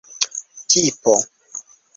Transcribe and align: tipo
tipo 0.67 1.13